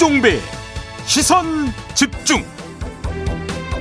김종배. 0.00 0.38
시선 1.04 1.66
집중. 1.94 2.42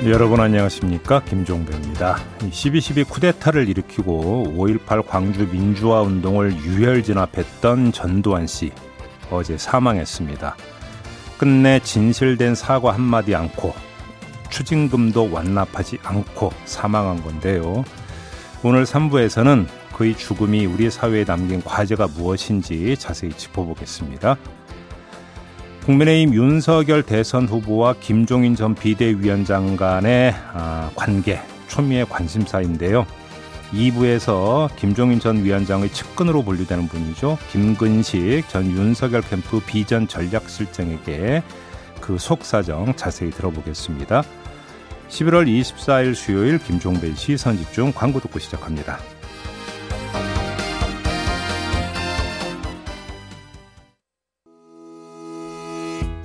여러분 0.03 0.41
안녕하십니까? 0.41 1.23
김종배입니다. 1.23 2.17
12.12 2.39 3.07
쿠데타를 3.07 3.69
일으키고 3.69 4.53
5.18 4.57 5.07
광주 5.07 5.47
민주화 5.47 6.01
운동을 6.01 6.57
유혈 6.57 7.03
진압했던 7.03 7.93
전두환 7.93 8.47
씨 8.47 8.73
어제 9.31 9.57
사망했습니다. 9.57 10.57
끝내 11.37 11.79
진실된 11.79 12.53
사과 12.53 12.93
한마디 12.93 13.33
않고 13.33 13.73
추징금도 14.49 15.31
완납하지 15.31 15.99
않고 16.03 16.51
사망한 16.65 17.23
건데요. 17.23 17.85
오늘 18.61 18.83
3부에서는 18.83 19.67
그의 19.93 20.17
죽음이 20.17 20.65
우리 20.65 20.91
사회에 20.91 21.23
남긴 21.23 21.63
과제가 21.63 22.07
무엇인지 22.07 22.97
자세히 22.97 23.31
짚어보겠습니다. 23.31 24.35
국민의힘 25.89 26.35
윤석열 26.35 27.01
대선 27.01 27.47
후보와 27.47 27.95
김종인 27.99 28.55
전 28.55 28.75
비대위원장 28.75 29.75
간의 29.75 30.35
아, 30.53 30.91
관계, 30.93 31.41
초미의 31.67 32.05
관심사인데요. 32.07 33.07
2부에서 33.71 34.69
김종인 34.75 35.19
전 35.19 35.43
위원장의 35.43 35.89
측근으로 35.91 36.43
분류되는 36.43 36.87
분이죠. 36.89 37.39
김근식 37.51 38.47
전 38.49 38.69
윤석열 38.69 39.23
캠프 39.23 39.59
비전 39.61 40.07
전략실장에게 40.07 41.41
그 41.99 42.19
속사정 42.19 42.95
자세히 42.95 43.31
들어보겠습니다. 43.31 44.21
11월 45.09 45.47
24일 45.47 46.13
수요일 46.13 46.59
김종배 46.59 47.15
시선 47.15 47.57
집중 47.57 47.91
광고 47.93 48.19
듣고 48.19 48.37
시작합니다. 48.37 48.99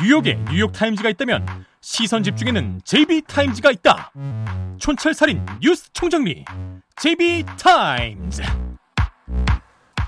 뉴욕에 0.00 0.38
뉴욕타임즈가 0.50 1.08
있다면 1.10 1.46
시선 1.80 2.22
집중에는 2.22 2.80
JB타임즈가 2.84 3.70
있다 3.72 4.12
촌철살인 4.78 5.44
뉴스 5.60 5.92
총정리 5.92 6.44
JB타임즈 6.96 8.42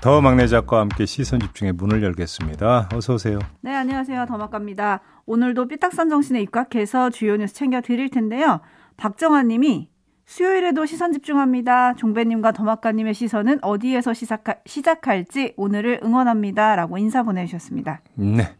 더 0.01 0.21
막내 0.21 0.47
작가와 0.47 0.83
함께 0.83 1.05
시선 1.07 1.39
집중의 1.39 1.73
문을 1.73 2.03
열겠습니다. 2.03 2.89
어서 2.93 3.15
오세요. 3.15 3.39
네, 3.61 3.73
안녕하세요. 3.73 4.27
더 4.27 4.37
막갑니다. 4.37 4.99
오늘도 5.25 5.67
삐딱선 5.67 6.09
정신에 6.09 6.41
입각해서 6.41 7.09
주요 7.09 7.35
뉴스 7.37 7.55
챙겨 7.55 7.81
드릴 7.81 8.11
텐데요. 8.11 8.61
박정환 8.97 9.47
님이 9.47 9.89
수요일에도 10.27 10.85
시선 10.85 11.11
집중합니다. 11.11 11.95
종배님과 11.95 12.51
더막가님의 12.51 13.15
시선은 13.15 13.63
어디에서 13.63 14.13
시작하, 14.13 14.55
시작할지 14.67 15.53
오늘을 15.57 16.01
응원합니다. 16.03 16.75
라고 16.75 16.99
인사 16.99 17.23
보내주셨습니다. 17.23 18.01
네. 18.13 18.55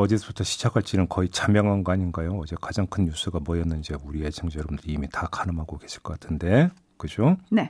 어디서부터 0.00 0.44
시작할지는 0.44 1.08
거의 1.08 1.28
자명한 1.28 1.84
거 1.84 1.92
아닌가요? 1.92 2.38
어제 2.40 2.56
가장 2.60 2.86
큰 2.86 3.04
뉴스가 3.04 3.40
뭐였는지 3.40 3.94
우리 4.02 4.24
애청자 4.24 4.58
여러분들이 4.58 4.92
이미 4.92 5.08
다 5.08 5.28
가늠하고 5.30 5.78
계실 5.78 6.02
것 6.02 6.18
같은데. 6.18 6.70
그죠? 6.96 7.36
네. 7.50 7.68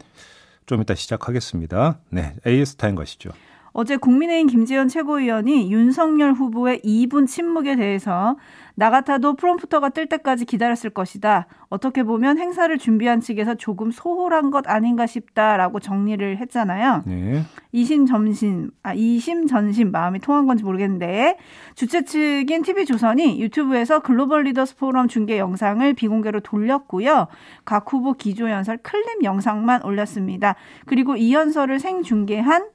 좀 0.66 0.80
이따 0.80 0.94
시작하겠습니다. 0.94 1.98
네. 2.10 2.36
AS 2.46 2.76
타임 2.76 2.94
가시죠. 2.94 3.30
어제 3.72 3.96
국민의힘 3.96 4.48
김재현 4.48 4.88
최고위원이 4.88 5.72
윤석열 5.72 6.32
후보의 6.32 6.80
2분 6.84 7.26
침묵에 7.26 7.76
대해서 7.76 8.36
나 8.74 8.90
같아도 8.90 9.34
프롬프터가 9.34 9.90
뜰 9.90 10.06
때까지 10.06 10.44
기다렸을 10.44 10.90
것이다. 10.90 11.46
어떻게 11.68 12.02
보면 12.02 12.38
행사를 12.38 12.76
준비한 12.78 13.20
측에서 13.20 13.54
조금 13.54 13.90
소홀한 13.90 14.50
것 14.50 14.68
아닌가 14.68 15.06
싶다라고 15.06 15.80
정리를 15.80 16.38
했잖아요. 16.38 17.02
네. 17.06 17.42
이심 17.72 18.06
점심, 18.06 18.70
아, 18.82 18.94
이심 18.94 19.46
전심 19.46 19.92
마음이 19.92 20.18
통한 20.20 20.46
건지 20.46 20.64
모르겠는데 20.64 21.36
주최 21.74 22.04
측인 22.04 22.62
TV조선이 22.62 23.40
유튜브에서 23.40 24.00
글로벌 24.00 24.44
리더스 24.44 24.76
포럼 24.76 25.08
중계 25.08 25.38
영상을 25.38 25.92
비공개로 25.94 26.40
돌렸고요. 26.40 27.28
각 27.64 27.92
후보 27.92 28.14
기조연설 28.14 28.78
클립 28.78 29.22
영상만 29.22 29.84
올렸습니다. 29.84 30.56
그리고 30.86 31.16
이 31.16 31.32
연설을 31.34 31.78
생중계한 31.78 32.66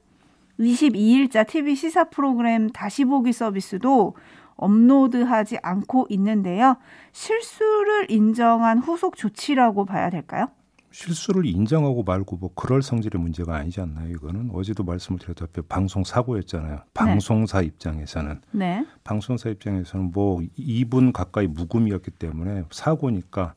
22일자 0.58 1.46
TV 1.46 1.74
시사 1.74 2.04
프로그램 2.04 2.70
다시 2.70 3.04
보기 3.04 3.32
서비스도 3.32 4.14
업로드하지 4.56 5.58
않고 5.62 6.06
있는데요. 6.10 6.76
실수를 7.12 8.10
인정한 8.10 8.78
후속 8.78 9.16
조치라고 9.16 9.84
봐야 9.84 10.08
될까요? 10.10 10.48
실수를 10.90 11.44
인정하고 11.44 12.04
말고 12.04 12.36
뭐 12.36 12.50
그럴 12.54 12.80
성질의 12.80 13.20
문제가 13.20 13.56
아니지 13.56 13.82
않나요? 13.82 14.08
이거는 14.08 14.50
어제도 14.54 14.82
말씀을 14.82 15.18
드렸다시피 15.18 15.60
방송 15.68 16.04
사고였잖아요. 16.04 16.84
방송사 16.94 17.60
네. 17.60 17.66
입장에서는 17.66 18.40
네. 18.52 18.86
방송사 19.04 19.50
입장에서는 19.50 20.10
뭐 20.12 20.38
2분 20.58 21.12
가까이 21.12 21.48
무금이었기 21.48 22.12
때문에 22.12 22.64
사고니까 22.70 23.54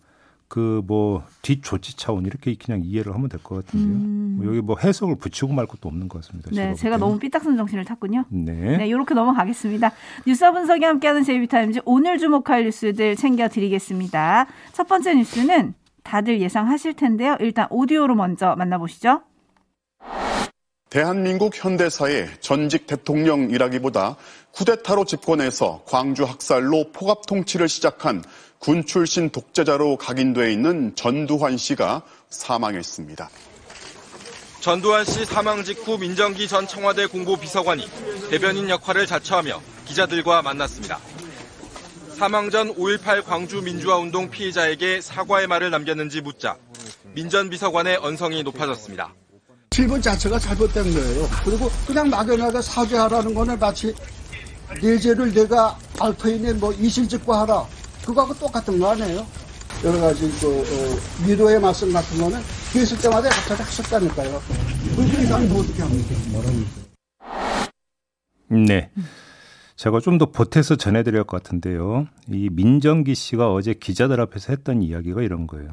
그 0.50 0.82
뭐 0.86 1.24
뒷조치 1.44 1.96
차원 1.96 2.26
이렇게 2.26 2.56
그냥 2.56 2.82
이해를 2.84 3.14
하면 3.14 3.30
될 3.30 3.40
것 3.42 3.64
같은데요. 3.66 3.96
음. 3.96 4.36
뭐 4.38 4.48
여기 4.48 4.62
뭐 4.62 4.76
해석을 4.84 5.16
붙이고 5.18 5.54
말 5.54 5.68
것도 5.68 5.88
없는 5.88 6.10
것 6.10 6.22
같습니다. 6.22 6.50
네, 6.52 6.74
제가 6.74 6.98
너무 6.98 7.20
삐딱선 7.20 7.56
정신을 7.56 7.86
탔군요. 7.86 8.26
네. 8.30 8.78
네, 8.78 8.88
이렇게 8.88 9.14
넘어가겠습니다. 9.14 9.92
뉴스 10.26 10.52
분석이 10.52 10.84
함께하는 10.84 11.24
제이비타임즈 11.24 11.82
오늘 11.86 12.18
주목할 12.18 12.64
뉴스들 12.66 13.16
챙겨드리겠습니다. 13.16 14.48
첫 14.74 14.88
번째 14.88 15.14
뉴스는 15.16 15.74
다들 16.04 16.42
예상하실 16.42 16.96
텐데요. 16.96 17.38
일단 17.40 17.68
오디오로 17.70 18.16
먼저 18.16 18.56
만나보시죠. 18.56 19.22
대한민국 20.90 21.54
현대사의 21.56 22.30
전직 22.42 22.88
대통령이라기보다 22.88 24.16
쿠데타로 24.54 25.06
집권해서 25.06 25.84
광주 25.86 26.24
학살로 26.24 26.92
포갑 26.92 27.28
통치를 27.28 27.70
시작한 27.70 28.24
군 28.58 28.84
출신 28.86 29.30
독재자로 29.30 29.98
각인돼 29.98 30.52
있는 30.52 30.96
전두환 30.96 31.58
씨가 31.58 32.02
사망했습니다. 32.30 33.30
전두환 34.62 35.06
씨 35.06 35.26
사망 35.26 35.64
직후 35.64 35.98
민정기 36.00 36.48
전 36.48 36.68
청와대 36.68 37.06
공보비서관이 37.06 37.88
대변인 38.32 38.68
역할을 38.70 39.06
자처하며 39.06 39.62
기자들과 39.86 40.42
만났습니다. 40.42 41.00
사망 42.18 42.50
전 42.50 42.76
5.18 42.76 43.24
광주 43.24 43.62
민주화운동 43.62 44.30
피해자에게 44.32 45.02
사과의 45.02 45.46
말을 45.48 45.70
남겼는지 45.70 46.22
묻자 46.22 46.58
민 47.14 47.30
전 47.30 47.50
비서관의 47.50 47.98
언성이 47.98 48.42
높아졌습니다. 48.44 49.14
질문 49.80 50.02
자체가 50.02 50.38
잘못된 50.38 50.92
거예요. 50.94 51.26
그리고 51.46 51.70
그냥 51.88 52.10
막연하게 52.10 52.62
사죄하라는 52.62 53.34
거는 53.34 53.58
마치 53.58 53.96
내 54.82 55.00
죄를 55.00 55.34
내가 55.34 55.78
알터인에 55.98 56.52
뭐 56.54 56.74
이실직고 56.74 57.34
하라. 57.34 57.66
그거하고 58.06 58.34
똑같은 58.34 58.78
거 58.78 58.90
아니에요? 58.92 59.26
여러 59.86 60.02
가지 60.02 60.30
그 60.42 60.48
어, 60.50 61.26
위로의 61.26 61.62
말씀 61.62 61.94
같은 61.94 62.18
거는 62.20 62.42
했을 62.76 63.00
때마다 63.00 63.30
갑자기 63.30 63.62
하셨다니까요. 63.64 64.42
그렇게 64.98 65.24
이상이 65.24 65.48
뭐 65.48 65.62
어떻게 65.62 65.82
합니까? 65.82 66.16
네. 68.50 68.92
제가 69.78 70.02
좀 70.02 70.18
더 70.18 70.26
보태서 70.26 70.76
전해드릴 70.76 71.24
것 71.24 71.42
같은데요. 71.42 72.06
이 72.28 72.50
민정기 72.52 73.16
씨가 73.16 73.54
어제 73.54 73.74
기자들 73.74 74.20
앞에서 74.20 74.52
했던 74.52 74.84
이야기가 74.84 75.22
이런 75.22 75.48
거예요. 75.48 75.70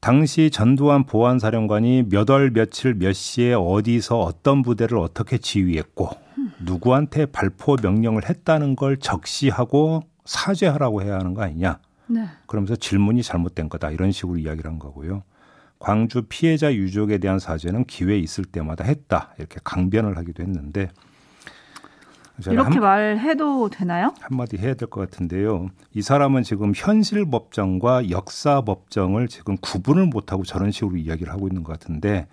당시 0.00 0.50
전두환 0.50 1.04
보안사령관이 1.04 2.04
몇 2.10 2.30
월 2.30 2.50
며칠 2.50 2.94
몇 2.94 3.12
시에 3.12 3.52
어디서 3.52 4.18
어떤 4.20 4.62
부대를 4.62 4.96
어떻게 4.98 5.36
지휘했고 5.38 6.08
누구한테 6.64 7.26
발포 7.26 7.76
명령을 7.82 8.28
했다는 8.28 8.76
걸 8.76 8.96
적시하고 8.96 10.02
사죄하라고 10.24 11.02
해야 11.02 11.16
하는 11.18 11.34
거 11.34 11.42
아니냐. 11.42 11.80
네. 12.06 12.24
그러면서 12.46 12.76
질문이 12.76 13.22
잘못된 13.22 13.68
거다. 13.68 13.90
이런 13.90 14.10
식으로 14.12 14.38
이야기를 14.38 14.70
한 14.70 14.78
거고요. 14.78 15.22
광주 15.78 16.22
피해자 16.28 16.72
유족에 16.74 17.18
대한 17.18 17.38
사죄는 17.38 17.84
기회 17.84 18.18
있을 18.18 18.44
때마다 18.44 18.84
했다. 18.84 19.34
이렇게 19.38 19.58
강변을 19.64 20.16
하기도 20.16 20.42
했는데 20.42 20.88
이렇게 22.46 22.74
한, 22.74 22.80
말해도 22.80 23.68
되나요? 23.70 24.14
한마디 24.20 24.56
해야 24.56 24.74
될 24.74 24.88
것 24.88 25.00
같은데요. 25.00 25.68
이 25.94 26.02
사람은 26.02 26.42
지금 26.42 26.72
현실 26.74 27.24
법정과 27.24 28.10
역사 28.10 28.60
법정을 28.62 29.28
지금 29.28 29.56
구분을 29.60 30.06
못하고 30.06 30.44
저런 30.44 30.70
식으로 30.70 30.96
이야기를 30.96 31.32
하고 31.32 31.46
있는 31.48 31.62
것 31.64 31.72
같은데 31.78 32.26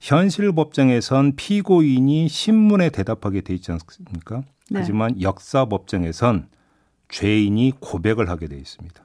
현실 0.00 0.52
법정에선 0.52 1.34
피고인이 1.36 2.28
신문에 2.28 2.90
대답하게 2.90 3.40
돼 3.40 3.54
있지 3.54 3.72
않습니까? 3.72 4.42
네. 4.70 4.80
하지만 4.80 5.20
역사 5.20 5.64
법정에선 5.64 6.48
죄인이 7.08 7.72
고백을 7.80 8.28
하게 8.28 8.48
돼 8.48 8.56
있습니다. 8.56 9.02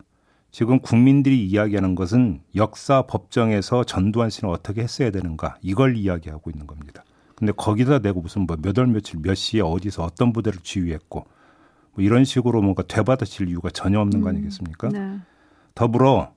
지금 0.52 0.80
국민들이 0.80 1.44
이야기하는 1.48 1.96
것은 1.96 2.42
역사 2.56 3.02
법정에서 3.04 3.86
전두환 3.86 4.30
씨는 4.30 4.54
어떻게 4.54 4.82
했어야 4.84 5.10
되는가 5.10 5.58
이걸 5.64 5.98
이야기하고 5.98 6.52
있는 6.52 6.68
겁니다. 6.68 7.04
근데 7.44 7.52
거기다 7.52 8.00
내고 8.00 8.22
무슨 8.22 8.46
뭐 8.48 8.56
몇 8.56 8.78
월 8.78 8.88
며칠 8.88 9.20
몇 9.22 9.36
시에 9.36 9.60
어디서 9.60 10.04
어떤 10.04 10.32
부대를 10.32 10.60
지휘했고 10.64 11.26
뭐 11.94 12.04
이런 12.04 12.24
식으로 12.24 12.62
뭔가 12.62 12.84
되받아칠 12.84 13.50
이유가 13.50 13.70
전혀 13.70 14.00
없는 14.00 14.22
거 14.22 14.30
아니겠습니까? 14.30 14.88
네. 14.88 15.20
더불어 15.76 16.32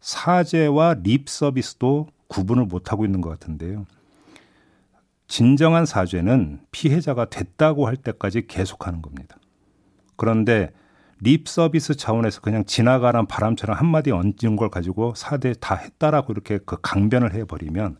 사죄와 0.00 0.94
립 1.02 1.28
서비스도 1.28 2.06
구분을 2.28 2.66
못 2.66 2.92
하고 2.92 3.04
있는 3.04 3.20
것 3.20 3.30
같은데요. 3.30 3.84
진정한 5.26 5.86
사죄는 5.86 6.60
피해자가 6.70 7.24
됐다고 7.24 7.88
할 7.88 7.96
때까지 7.96 8.46
계속하는 8.46 9.02
겁니다. 9.02 9.36
그런데 10.14 10.70
립 11.20 11.48
서비스 11.48 11.96
차원에서 11.96 12.40
그냥 12.42 12.64
지나가란 12.64 13.26
바람처럼 13.26 13.76
한마디 13.76 14.12
얹은 14.12 14.54
걸 14.56 14.68
가지고 14.70 15.14
사대 15.16 15.52
다 15.58 15.74
했다라고 15.74 16.32
이렇게 16.32 16.58
그 16.64 16.76
강변을 16.80 17.34
해버리면 17.34 17.96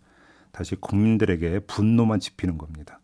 다시 0.54 0.76
국민들에게 0.76 1.60
분노만 1.66 2.20
집히는 2.20 2.56
겁니다. 2.58 3.00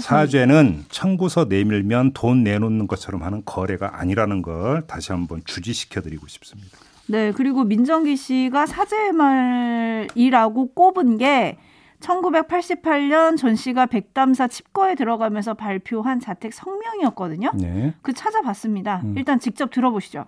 사죄는 0.00 0.84
청구서 0.90 1.46
내밀면 1.48 2.12
돈 2.12 2.44
내놓는 2.44 2.86
것처럼 2.86 3.22
하는 3.22 3.42
거래가 3.44 3.98
아니라는 4.00 4.42
걸 4.42 4.86
다시 4.86 5.12
한번 5.12 5.40
주지시켜 5.44 6.02
드리고 6.02 6.26
싶습니다. 6.26 6.76
네, 7.06 7.32
그리고 7.32 7.64
민정기 7.64 8.16
씨가 8.16 8.66
사죄의 8.66 9.12
말이라고 9.12 10.74
꼽은 10.74 11.18
게 11.18 11.56
1988년 12.00 13.38
전 13.38 13.56
씨가 13.56 13.86
백담사 13.86 14.48
칩거에 14.48 14.96
들어가면서 14.96 15.54
발표한 15.54 16.20
자택 16.20 16.52
성명이었거든요. 16.52 17.52
네. 17.54 17.94
그 18.02 18.12
찾아봤습니다. 18.12 19.00
음. 19.04 19.14
일단 19.16 19.40
직접 19.40 19.70
들어보시죠. 19.70 20.26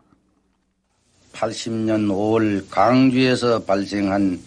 80년 1.32 2.08
5월 2.08 2.70
강주에서 2.70 3.64
발생한 3.64 4.40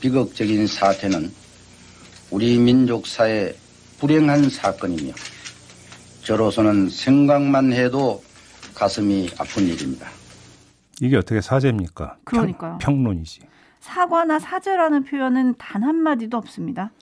비극적인 0.00 0.66
사태는 0.66 1.39
우리 2.30 2.58
민족사의 2.58 3.54
불행한 3.98 4.48
사건이며 4.48 5.12
저로서는 6.22 6.88
생각만 6.88 7.72
해도 7.72 8.22
가슴이 8.74 9.28
아픈 9.38 9.64
일입니다. 9.64 10.08
이게 11.00 11.16
어떻게 11.16 11.40
사죄입니까? 11.40 12.16
그러니까요. 12.24 12.78
평, 12.80 12.94
평론이지. 12.94 13.42
사과나 13.80 14.38
사죄라는 14.38 15.04
표현은 15.04 15.54
단 15.58 15.82
한마디도 15.82 16.36
없습니다. 16.36 16.92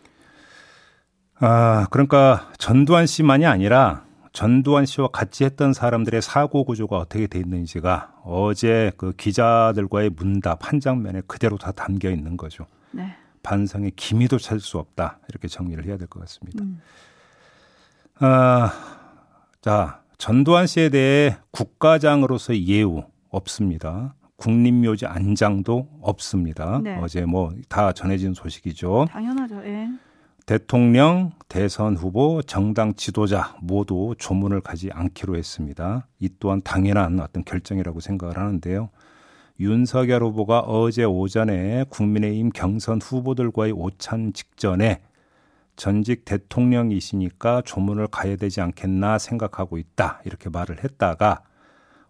아, 1.41 1.87
그러니까 1.91 2.51
전두환 2.59 3.07
씨만이 3.07 3.47
아니라 3.47 4.05
전두환 4.33 4.87
씨와 4.87 5.09
같이 5.09 5.45
했던 5.45 5.73
사람들의 5.73 6.23
사고 6.23 6.65
구조가 6.65 6.97
어떻게 6.97 7.27
돼 7.27 7.39
있는지가 7.41 8.21
어제 8.25 8.93
그 8.97 9.13
기자들과의 9.17 10.11
문답 10.11 10.69
한 10.69 10.81
장면에 10.81 11.23
그대로 11.27 11.59
다 11.59 11.73
담겨 11.73 12.11
있는 12.11 12.37
거죠. 12.37 12.67
네. 12.93 13.15
반성의 13.49 13.93
기미도 13.97 14.37
찾을 14.39 14.61
수 14.61 14.77
없다. 14.79 15.21
이렇게 15.31 15.49
정리를 15.49 15.83
해야 15.87 15.97
될 15.97 16.07
것 16.09 16.21
같습니다. 16.21 16.63
음. 16.63 16.81
아, 18.21 18.73
자, 19.63 20.03
전두환 20.19 20.67
씨에 20.67 20.91
대해 20.91 21.37
국가장으로서의 21.53 22.67
예우 22.69 23.05
없습니다. 23.31 24.15
국립묘지 24.37 25.07
안장도 25.07 25.89
없습니다. 26.03 26.81
네. 26.83 26.99
어제 27.01 27.25
뭐 27.25 27.53
다 27.69 27.93
전해진 27.93 28.35
소식이죠. 28.35 29.07
당연하죠. 29.11 29.57
예. 29.65 29.89
대통령, 30.47 31.33
대선 31.49 31.97
후보, 31.97 32.43
정당 32.43 32.95
지도자 32.95 33.55
모두 33.61 34.15
조문을 34.19 34.61
가지 34.61 34.91
않기로 34.93 35.37
했습니다. 35.37 36.07
이 36.21 36.29
또한 36.39 36.61
당연한 36.63 37.19
어떤 37.21 37.45
결정이라고 37.45 38.01
생각을 38.01 38.39
하는데요. 38.39 38.91
윤석열 39.61 40.23
후보가 40.23 40.61
어제 40.61 41.05
오전에 41.05 41.85
국민의힘 41.89 42.51
경선 42.51 43.01
후보들과의 43.03 43.73
오찬 43.73 44.33
직전에 44.33 45.01
전직 45.75 46.25
대통령이시니까 46.25 47.63
조문을 47.65 48.09
가야 48.09 48.37
되지 48.37 48.61
않겠나 48.61 49.19
생각하고 49.19 49.79
있다. 49.79 50.21
이렇게 50.25 50.49
말을 50.49 50.83
했다가 50.85 51.43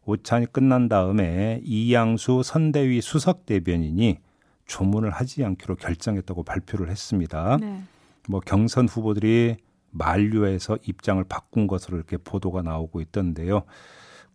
오찬이 0.05 0.47
끝난 0.47 0.89
다음에 0.89 1.61
이양수 1.65 2.43
선대위 2.43 3.01
수석 3.01 3.47
대변인이 3.47 4.19
조문을 4.67 5.11
하지 5.11 5.45
않기로 5.45 5.77
결정했다고 5.77 6.45
발표를 6.45 6.91
했습니다. 6.91 7.59
네. 7.61 7.83
뭐 8.29 8.41
경선 8.41 8.89
후보들이 8.89 9.57
만류해서 9.91 10.79
입장을 10.87 11.23
바꾼 11.25 11.67
것으로 11.67 11.97
이렇게 11.97 12.19
보도가 12.19 12.63
나오고 12.63 13.01
있던데요. 13.01 13.65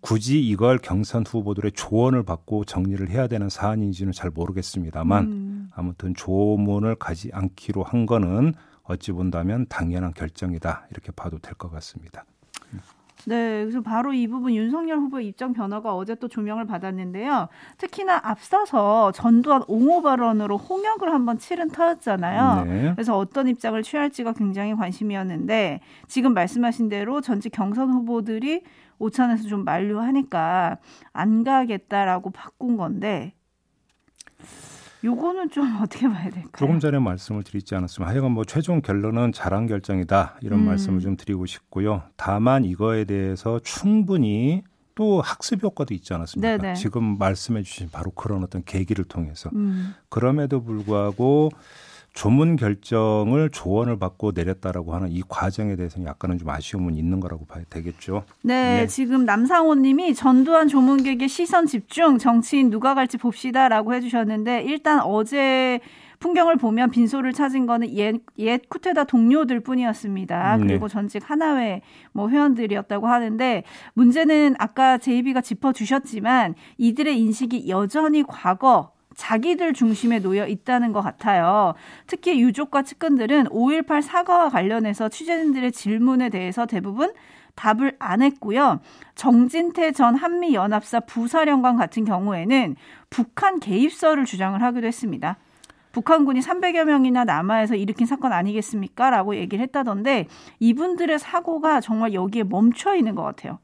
굳이 0.04 0.46
이걸 0.46 0.80
경선 0.80 1.24
후보들의 1.26 1.72
조언을 1.72 2.24
받고 2.24 2.66
정리를 2.66 3.10
해야 3.10 3.28
되는 3.28 3.48
사안인지는 3.48 4.12
잘 4.12 4.30
모르겠습니다만 4.32 5.24
음. 5.24 5.70
아무튼 5.74 6.14
조문을 6.14 6.96
가지 6.96 7.30
않기로 7.32 7.84
한 7.84 8.06
거는 8.06 8.54
어찌 8.84 9.14
본다면 9.14 9.66
당연한 9.70 10.14
결정이다 10.14 10.88
이렇게 10.92 11.14
봐도 11.14 11.40
될 11.40 11.54
것 11.56 11.72
같습니다. 11.72 12.26
네, 13.26 13.62
그래서 13.62 13.80
바로 13.80 14.12
이 14.12 14.28
부분 14.28 14.54
윤석열 14.54 14.98
후보의 14.98 15.28
입장 15.28 15.54
변화가 15.54 15.96
어제 15.96 16.14
또 16.16 16.28
조명을 16.28 16.66
받았는데요. 16.68 17.48
특히나 17.78 18.20
앞서서 18.22 19.14
전두환 19.14 19.64
옹호 19.70 20.02
발언으로 20.02 20.58
홍역을 20.58 21.14
한번 21.14 21.38
치른 21.38 21.70
터였잖아요. 21.70 22.66
네. 22.66 22.92
그래서 22.94 23.18
어떤 23.18 23.48
입장을 23.48 23.82
취할지가 23.82 24.34
굉장히 24.34 24.76
관심이었는데 24.76 25.80
지금 26.08 26.34
말씀하신 26.34 26.90
대로 26.90 27.22
전직 27.22 27.54
경선 27.54 27.92
후보들이 27.92 28.64
오찬에서 29.00 29.48
좀 29.48 29.63
만류하니까 29.63 30.78
안 31.12 31.44
가겠다라고 31.44 32.31
바꾼 32.31 32.78
건데 32.78 33.34
요거는 35.04 35.50
좀 35.50 35.63
어떻게 35.81 36.07
봐야 36.07 36.24
될까요? 36.30 36.51
조금 36.57 36.80
전에 36.80 37.00
말씀을 37.00 37.44
드리지 37.44 37.75
않았으면 37.75 38.07
하여간 38.10 38.31
뭐 38.31 38.45
최종 38.45 38.81
결론은 38.81 39.31
잘한 39.31 39.68
결정이다 39.68 40.38
이런 40.42 40.60
음. 40.60 40.66
말씀을 40.66 41.01
좀 41.01 41.18
드리고 41.18 41.45
싶고요. 41.45 42.04
다만 42.16 42.63
이거에 42.63 43.04
대해서 43.04 43.60
충분히 43.63 44.63
또 44.96 45.22
학습 45.22 45.63
효과도 45.63 45.94
있지 45.94 46.13
않았습니까? 46.13 46.57
네네. 46.57 46.74
지금 46.75 47.18
말씀해 47.18 47.63
주신 47.63 47.89
바로 47.92 48.12
그런 48.12 48.44
어떤 48.44 48.63
계기를 48.63 49.06
통해서 49.06 49.50
음. 49.56 49.96
그럼에도 50.10 50.63
불구하고 50.63 51.50
조문 52.13 52.56
결정을 52.56 53.50
조언을 53.50 53.98
받고 53.98 54.32
내렸다라고 54.36 54.93
하는 54.93 55.12
이 55.12 55.24
과정에 55.27 55.75
대해서는 55.75 56.08
약간은 56.08 56.38
좀 56.38 56.50
아쉬움은 56.50 56.96
있는 56.96 57.20
거라고 57.20 57.46
봐야 57.46 57.63
되겠죠. 57.70 58.24
네, 58.43 58.82
네. 58.82 58.88
지금 58.88 59.25
남상호 59.25 59.75
님이 59.75 60.13
전두환 60.13 60.67
조문객의 60.67 61.27
시선 61.27 61.65
집중 61.65 62.20
정치인 62.20 62.70
누가 62.70 62.93
갈지 62.93 63.17
봅시다라고 63.17 63.96
해주셨는데 63.96 64.62
일단 64.62 65.01
어제 65.01 65.79
풍경을 66.20 66.55
보면 66.55 66.91
빈소를 66.91 67.34
찾은 67.34 67.65
거는 67.65 67.89
옛, 67.96 68.15
옛 68.38 68.62
쿠테다 68.70 69.03
동료들 69.05 69.60
뿐이었습니다. 69.60 70.58
네. 70.58 70.67
그리고 70.67 70.88
전직 70.88 71.29
하나회 71.29 71.82
뭐 72.13 72.29
회원들이었다고 72.29 73.08
하는데 73.08 73.63
문제는 73.93 74.55
아까 74.60 75.00
제이비가 75.00 75.41
짚어주셨지만 75.41 76.53
이들의 76.77 77.20
인식이 77.20 77.67
여전히 77.67 78.24
과거 78.25 78.93
자기들 79.15 79.74
중심에 79.74 80.20
놓여 80.20 80.48
있다는 80.48 80.91
것 80.91 81.01
같아요. 81.01 81.74
특히 82.08 82.39
유족과 82.41 82.84
측근들은 82.84 83.46
5.18 83.46 84.01
사과와 84.01 84.50
관련해서 84.50 85.10
취재진들의 85.10 85.72
질문에 85.72 86.29
대해서 86.29 86.65
대부분 86.65 87.13
답을 87.55 87.96
안 88.00 88.22
했고요. 88.22 88.79
정진태 89.15 89.91
전 89.91 90.15
한미연합사 90.15 91.01
부사령관 91.01 91.77
같은 91.77 92.03
경우에는 92.03 92.75
북한 93.10 93.60
개입설을 93.60 94.25
주장을 94.25 94.62
하기도 94.62 94.88
했습니다. 94.88 95.38
북한군이 95.91 96.39
300여 96.39 96.86
명이나 96.86 97.24
남아에서 97.24 97.75
일으킨 97.75 98.08
사건 98.08 98.34
아니겠습니까? 98.34 99.12
라고 99.12 99.36
얘기를 99.36 99.62
했다던데 99.63 100.27
이분들의 100.60 101.20
사고가 101.20 101.82
정말 101.82 102.13
여기에 102.15 102.46
멈춰 102.46 102.96
있는 102.96 103.13
것 103.13 103.22
같아요. 103.22 103.60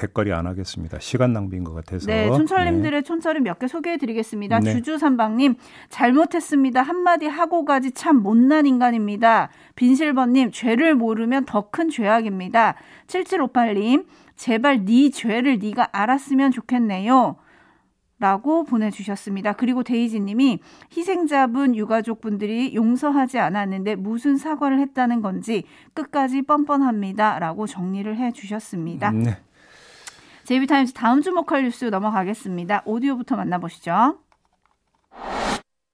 대거리 0.00 0.32
안 0.32 0.46
하겠습니다. 0.46 0.98
시간 0.98 1.34
낭비인 1.34 1.62
것 1.62 1.74
같아서. 1.74 2.06
네, 2.06 2.26
촌철님들의 2.28 3.02
네. 3.02 3.02
촌철을 3.02 3.42
몇개 3.42 3.68
소개해드리겠습니다. 3.68 4.60
네. 4.60 4.72
주주삼방님 4.72 5.56
잘못했습니다. 5.90 6.80
한마디 6.80 7.26
하고 7.26 7.66
가지 7.66 7.92
참 7.92 8.16
못난 8.22 8.64
인간입니다. 8.64 9.50
빈실버님 9.76 10.52
죄를 10.52 10.94
모르면 10.94 11.44
더 11.44 11.70
큰 11.70 11.90
죄악입니다. 11.90 12.74
7758님 13.06 14.06
제발 14.36 14.86
네 14.86 15.10
죄를 15.10 15.58
네가 15.58 15.90
알았으면 15.92 16.50
좋겠네요. 16.50 17.36
라고 18.18 18.64
보내주셨습니다. 18.64 19.52
그리고 19.52 19.82
데이지님이 19.82 20.60
희생자분 20.96 21.76
유가족분들이 21.76 22.74
용서하지 22.74 23.38
않았는데 23.38 23.96
무슨 23.96 24.36
사과를 24.36 24.78
했다는 24.80 25.20
건지 25.22 25.64
끝까지 25.94 26.42
뻔뻔합니다. 26.42 27.38
라고 27.38 27.66
정리를 27.66 28.14
해 28.16 28.32
주셨습니다. 28.32 29.10
네. 29.12 29.38
제이비타임즈 30.50 30.94
다음 30.94 31.22
주목할 31.22 31.62
뉴스 31.62 31.84
넘어가겠습니다. 31.84 32.82
오디오부터 32.84 33.36
만나보시죠. 33.36 34.18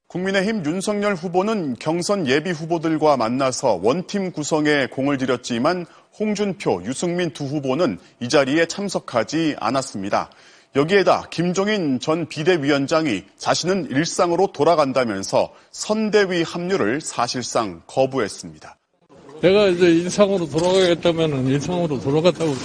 국민의힘 0.07 0.65
윤석열 0.65 1.13
후보는 1.13 1.75
경선 1.75 2.25
예비 2.25 2.49
후보들과 2.49 3.17
만나서 3.17 3.79
원팀 3.83 4.31
구성에 4.31 4.87
공을 4.87 5.19
들였지만 5.19 5.85
홍준표, 6.19 6.81
유승민 6.85 7.29
두 7.33 7.43
후보는 7.43 7.99
이 8.19 8.29
자리에 8.29 8.65
참석하지 8.65 9.57
않았습니다. 9.59 10.31
여기에다 10.75 11.25
김종인 11.29 11.99
전 11.99 12.27
비대위원장이 12.27 13.25
자신은 13.37 13.91
일상으로 13.91 14.53
돌아간다면서 14.53 15.53
선대위 15.69 16.41
합류를 16.41 17.01
사실상 17.01 17.83
거부했습니다. 17.85 18.75
내가 19.39 19.67
이제 19.67 19.85
일상으로 19.85 20.49
돌아가겠다면 20.49 21.45
일상으로 21.45 21.99
돌아갔다고 21.99 22.55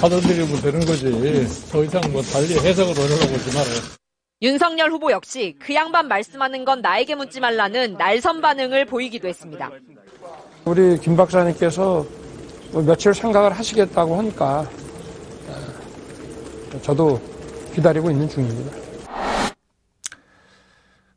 받아들이면 0.00 0.60
되는 0.60 0.80
거지. 0.80 1.10
더 1.70 1.82
이상 1.84 2.00
뭐 2.12 2.22
달리 2.22 2.54
해석을 2.54 2.94
하려고 2.94 3.32
하지 3.34 3.56
말아요. 3.56 3.96
윤석열 4.42 4.90
후보 4.90 5.10
역시 5.10 5.56
그 5.58 5.74
양반 5.74 6.08
말씀하는 6.08 6.64
건 6.64 6.82
나에게 6.82 7.14
묻지 7.14 7.40
말라는 7.40 7.94
날선 7.94 8.40
반응을 8.42 8.84
보이기도 8.84 9.28
했습니다. 9.28 9.70
우리 10.66 10.98
김 11.00 11.16
박사님께서 11.16 12.06
뭐 12.72 12.82
며칠 12.82 13.14
생각을 13.14 13.52
하시겠다고 13.52 14.16
하니까 14.18 14.68
저도 16.82 17.20
기다리고 17.74 18.10
있는 18.10 18.28
중입니다. 18.28 18.76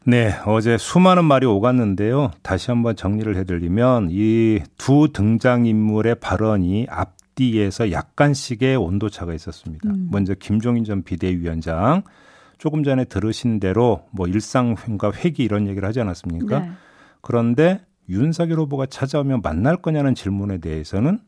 네, 0.06 0.34
어제 0.46 0.78
수많은 0.78 1.26
말이 1.26 1.46
오갔는데요. 1.46 2.32
다시 2.42 2.72
한번 2.72 2.96
정리를 2.96 3.36
해드리면 3.36 4.10
이 4.12 4.60
두 4.78 5.10
등장인물의 5.12 6.16
발언이 6.16 6.88
앞뒤에서 7.40 7.92
약간씩의 7.92 8.76
온도차가 8.76 9.34
있었습니다. 9.34 9.90
음. 9.90 10.10
먼저 10.12 10.34
김종인 10.34 10.84
전 10.84 11.04
비대위원장 11.04 12.04
조금 12.58 12.84
전에 12.84 13.06
들으신 13.06 13.60
대로 13.60 14.06
뭐 14.12 14.28
일상과 14.28 15.14
회기 15.14 15.44
이런 15.44 15.68
얘기를 15.68 15.88
하지 15.88 16.02
않았습니까? 16.02 16.60
네. 16.60 16.72
그런데 17.22 17.82
윤석열 18.10 18.60
후보가 18.60 18.88
찾아오면 18.88 19.42
만날 19.42 19.78
거냐는 19.78 20.14
질문에 20.14 20.58
대해서는 20.58 21.20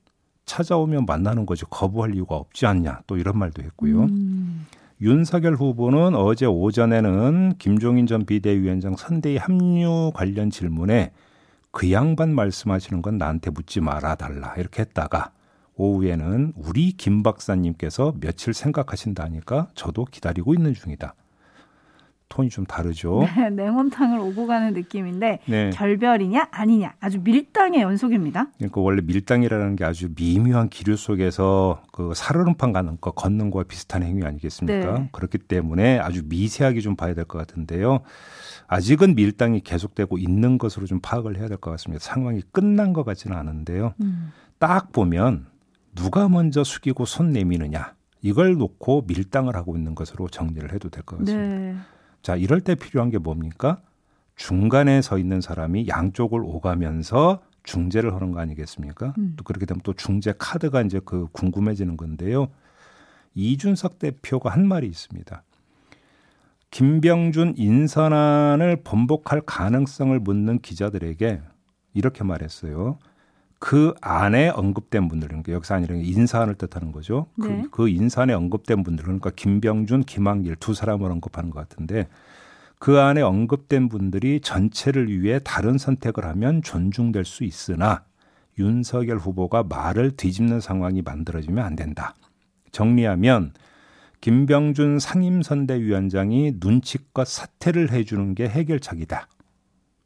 찾아오면 0.45 1.05
만나는 1.05 1.45
거지 1.45 1.63
거부할 1.69 2.15
이유가 2.15 2.35
없지 2.35 2.65
않냐 2.65 3.01
또 3.07 3.17
이런 3.17 3.37
말도 3.37 3.63
했고요. 3.63 4.03
음. 4.03 4.65
윤석열 4.99 5.55
후보는 5.55 6.15
어제 6.15 6.45
오전에는 6.45 7.55
김종인 7.57 8.05
전 8.05 8.25
비대위원장 8.25 8.95
선대위 8.95 9.37
합류 9.37 10.11
관련 10.13 10.49
질문에 10.49 11.11
그 11.71 11.91
양반 11.91 12.35
말씀하시는 12.35 13.01
건 13.01 13.17
나한테 13.17 13.49
묻지 13.49 13.79
말아 13.79 14.15
달라 14.15 14.53
이렇게 14.57 14.81
했다가 14.81 15.31
오후에는 15.81 16.53
우리 16.55 16.91
김 16.91 17.23
박사님께서 17.23 18.13
며칠 18.19 18.53
생각하신다니까 18.53 19.69
저도 19.73 20.05
기다리고 20.05 20.53
있는 20.53 20.73
중이다. 20.75 21.15
톤이 22.29 22.49
좀 22.49 22.65
다르죠. 22.65 23.27
네, 23.35 23.49
냉온탕을 23.49 24.17
오고 24.19 24.47
가는 24.47 24.73
느낌인데 24.73 25.39
네. 25.45 25.69
결별이냐 25.71 26.47
아니냐 26.51 26.93
아주 27.01 27.19
밀당의 27.21 27.81
연속입니다. 27.81 28.47
그러니까 28.57 28.79
원래 28.79 29.01
밀당이라는 29.01 29.75
게 29.75 29.83
아주 29.83 30.07
미묘한 30.15 30.69
기류 30.69 30.95
속에서 30.95 31.81
그 31.91 32.13
살얼음판 32.15 32.71
가는 32.71 32.97
거 33.01 33.11
걷는 33.11 33.51
거와 33.51 33.65
비슷한 33.65 34.03
행위 34.03 34.23
아니겠습니까? 34.23 34.93
네. 34.93 35.09
그렇기 35.11 35.39
때문에 35.39 35.99
아주 35.99 36.21
미세하게 36.25 36.79
좀 36.79 36.95
봐야 36.95 37.13
될 37.13 37.25
것 37.25 37.37
같은데요. 37.37 37.99
아직은 38.67 39.15
밀당이 39.15 39.59
계속되고 39.61 40.17
있는 40.17 40.57
것으로 40.57 40.85
좀 40.85 40.99
파악을 41.01 41.37
해야 41.37 41.49
될 41.49 41.57
것 41.57 41.71
같습니다. 41.71 42.01
상황이 42.01 42.41
끝난 42.53 42.93
것 42.93 43.03
같지는 43.03 43.35
않은데요. 43.35 43.93
음. 44.01 44.31
딱 44.57 44.93
보면 44.93 45.47
누가 45.95 46.29
먼저 46.29 46.63
숙이고 46.63 47.05
손 47.05 47.31
내미느냐 47.31 47.93
이걸 48.21 48.55
놓고 48.55 49.05
밀당을 49.07 49.55
하고 49.55 49.75
있는 49.75 49.95
것으로 49.95 50.27
정리를 50.29 50.71
해도 50.73 50.89
될 50.89 51.03
것 51.03 51.19
같습니다. 51.19 51.43
네. 51.43 51.75
자, 52.21 52.35
이럴 52.35 52.61
때 52.61 52.75
필요한 52.75 53.09
게 53.09 53.17
뭡니까? 53.17 53.81
중간에 54.35 55.01
서 55.01 55.17
있는 55.17 55.41
사람이 55.41 55.87
양쪽을 55.87 56.41
오가면서 56.43 57.41
중재를 57.63 58.13
하는 58.13 58.31
거 58.31 58.39
아니겠습니까? 58.39 59.13
음. 59.17 59.33
또 59.37 59.43
그렇게 59.43 59.65
되면 59.65 59.81
또 59.83 59.93
중재 59.93 60.33
카드가 60.37 60.81
이제 60.81 60.99
그 61.03 61.27
궁금해지는 61.31 61.97
건데요. 61.97 62.47
이준석 63.33 63.99
대표가 63.99 64.49
한 64.51 64.67
말이 64.67 64.87
있습니다. 64.87 65.43
김병준 66.71 67.55
인선안을 67.57 68.77
번복할 68.83 69.41
가능성을 69.41 70.17
묻는 70.19 70.59
기자들에게 70.59 71.41
이렇게 71.93 72.23
말했어요. 72.23 72.97
그 73.63 73.93
안에 74.01 74.49
언급된 74.49 75.07
분들, 75.07 75.27
그러니까 75.27 75.53
여기서 75.53 75.75
아니라 75.75 75.95
인사안을 75.95 76.55
뜻하는 76.55 76.91
거죠. 76.91 77.27
그, 77.39 77.47
네. 77.47 77.61
그, 77.61 77.69
그 77.69 77.89
인사안에 77.89 78.33
언급된 78.33 78.81
분들, 78.81 79.05
그러니까 79.05 79.29
김병준, 79.29 80.05
김한길 80.05 80.55
두 80.55 80.73
사람을 80.73 81.11
언급하는 81.11 81.51
것 81.51 81.59
같은데 81.69 82.07
그 82.79 82.99
안에 82.99 83.21
언급된 83.21 83.87
분들이 83.87 84.41
전체를 84.41 85.21
위해 85.21 85.39
다른 85.43 85.77
선택을 85.77 86.25
하면 86.25 86.63
존중될 86.63 87.23
수 87.23 87.43
있으나 87.43 88.03
윤석열 88.57 89.19
후보가 89.19 89.61
말을 89.69 90.17
뒤집는 90.17 90.59
상황이 90.59 91.03
만들어지면 91.03 91.63
안 91.63 91.75
된다. 91.75 92.15
정리하면 92.71 93.53
김병준 94.21 94.97
상임선대위원장이 94.97 96.55
눈치껏 96.59 97.27
사퇴를 97.27 97.91
해주는 97.91 98.33
게 98.33 98.49
해결책이다. 98.49 99.27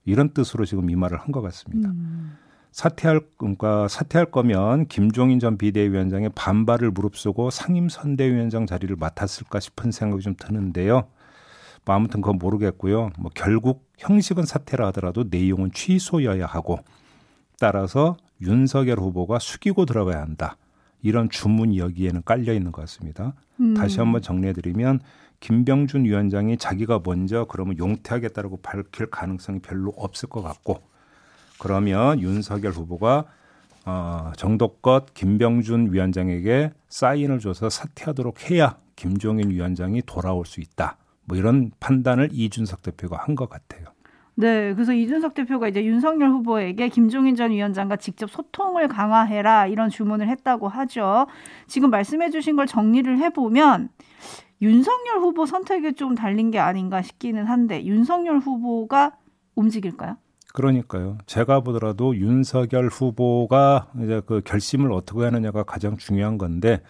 이런 0.04 0.34
뜻으로 0.34 0.66
지금 0.66 0.90
이 0.90 0.96
말을 0.98 1.18
한 1.20 1.32
것 1.32 1.42
같습니다. 1.42 1.90
음. 1.90 2.36
사퇴할 2.76 3.22
그러니까 3.38 3.88
사퇴할 3.88 4.32
거면 4.32 4.88
김종인 4.88 5.40
전 5.40 5.58
비대위원장의 5.58 6.32
반발을 6.36 6.92
무릅쓰고 6.92 7.50
상임 7.50 7.88
선대위원장 7.88 8.66
자리를 8.66 8.94
맡았을까 8.98 9.62
싶은 9.62 9.92
생각이 9.92 10.22
좀 10.22 10.36
드는데요. 10.38 11.08
뭐 11.86 11.96
아무튼 11.96 12.20
그건 12.20 12.38
모르겠고요. 12.38 13.12
뭐 13.18 13.32
결국 13.34 13.90
형식은 13.98 14.44
사퇴라 14.44 14.88
하더라도 14.88 15.24
내용은 15.30 15.72
취소여야 15.74 16.46
하고 16.48 16.80
따라서 17.60 18.18
윤석열 18.42 19.00
후보가 19.00 19.40
숙이고 19.40 19.86
들어가야 19.86 20.20
한다. 20.20 20.58
이런 21.02 21.30
주문이 21.30 21.80
여기에는 21.80 22.24
깔려 22.26 22.54
있는 22.54 22.74
것 22.74 22.82
같습니다. 22.82 23.36
음. 23.62 23.74
다시 23.76 24.00
한번 24.00 24.22
정리해드리면 24.22 25.00
김병준 25.40 26.04
위원장이 26.04 26.58
자기가 26.58 27.00
먼저 27.06 27.46
그러면 27.46 27.78
용퇴하겠다라고 27.78 28.58
밝힐 28.58 29.10
가능성이 29.10 29.60
별로 29.60 29.94
없을 29.96 30.28
것 30.28 30.42
같고 30.42 30.82
그러면 31.60 32.20
윤석열 32.20 32.72
후보가 32.72 33.26
어, 33.86 34.32
정도껏 34.36 35.14
김병준 35.14 35.94
위원장에게 35.94 36.72
사인을 36.90 37.40
줘서 37.40 37.70
사퇴하도록 37.70 38.50
해야 38.50 38.78
김종인 38.96 39.52
위원장이 39.52 40.02
돌아올 40.06 40.46
수 40.46 40.60
있다. 40.60 40.98
뭐 41.26 41.38
이런 41.38 41.72
판단을 41.80 42.30
이준석 42.32 42.82
대표가 42.82 43.18
한 43.18 43.36
것 43.36 43.50
같아요. 43.50 43.86
네, 44.38 44.74
그래서 44.74 44.92
이준석 44.92 45.34
대표가 45.34 45.68
이제 45.68 45.84
윤석열 45.86 46.30
후보에게 46.30 46.90
김종인 46.90 47.36
전 47.36 47.52
위원장과 47.52 47.96
직접 47.98 48.30
소통을 48.30 48.88
강화해라 48.90 49.68
이런 49.68 49.90
주문을 49.90 50.28
했다고 50.28 50.68
하죠. 50.68 51.28
지금 51.68 51.90
말씀해주신 51.90 52.56
걸 52.58 52.68
정리를 52.68 53.18
해보면 53.18 53.90
윤석열 54.62 55.20
후보 55.20 55.46
선택에 55.46 55.94
좀 55.94 56.16
달린 56.16 56.52
게 56.52 56.60
아닌가 56.60 57.02
싶기는 57.02 57.46
한데 57.46 57.86
윤석열 57.86 58.40
후보가 58.40 59.14
움직일까요? 59.56 60.18
그러니까요. 60.56 61.18
제가 61.26 61.60
보더라도 61.60 62.16
윤석열 62.16 62.88
후보가 62.88 63.92
이제 64.02 64.22
그 64.26 64.42
결심을 64.42 64.94
어떻게 64.94 65.22
하느냐가 65.22 65.64
가장 65.64 65.98
중요한 65.98 66.38
건데 66.38 66.82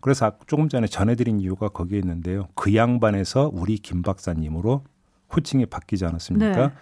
그래서 0.00 0.32
조금 0.46 0.68
전에 0.68 0.86
전해드린 0.86 1.40
이유가 1.40 1.70
거기에 1.70 1.98
있는데요. 2.00 2.48
그 2.54 2.74
양반에서 2.74 3.50
우리 3.50 3.78
김 3.78 4.02
박사님으로 4.02 4.84
호칭이 5.34 5.64
바뀌지 5.64 6.04
않았습니까? 6.04 6.66
네. 6.66 6.72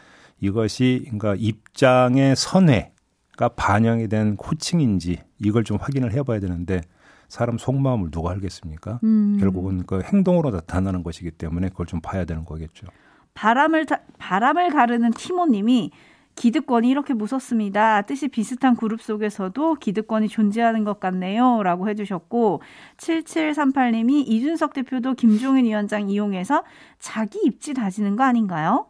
이것이 0.40 1.02
그러니까 1.04 1.36
입장의 1.38 2.34
선회가 2.34 3.50
반영이 3.54 4.08
된 4.08 4.36
호칭인지 4.36 5.22
이걸 5.38 5.62
좀 5.62 5.78
확인을 5.80 6.12
해봐야 6.12 6.40
되는데 6.40 6.80
사람 7.28 7.56
속마음을 7.56 8.10
누가 8.10 8.32
알겠습니까? 8.32 8.98
음. 9.04 9.36
결국은 9.38 9.84
그 9.86 10.02
행동으로 10.02 10.50
나타나는 10.50 11.04
것이기 11.04 11.30
때문에 11.30 11.68
그걸 11.68 11.86
좀 11.86 12.00
봐야 12.00 12.24
되는 12.24 12.44
거겠죠. 12.44 12.88
바람을 13.34 13.86
타, 13.86 14.00
바람을 14.18 14.70
가르는 14.70 15.12
티모님이 15.12 15.92
기득권이 16.34 16.88
이렇게 16.88 17.14
무섭습니다. 17.14 18.02
뜻이 18.02 18.28
비슷한 18.28 18.74
그룹 18.74 19.02
속에서도 19.02 19.74
기득권이 19.74 20.28
존재하는 20.28 20.84
것 20.84 20.98
같네요. 20.98 21.62
라고 21.62 21.88
해주셨고, 21.88 22.62
7738님이 22.96 24.24
이준석 24.26 24.72
대표도 24.72 25.14
김종인 25.14 25.66
위원장 25.66 26.08
이용해서 26.08 26.64
자기 26.98 27.38
입지 27.44 27.74
다지는 27.74 28.16
거 28.16 28.24
아닌가요? 28.24 28.86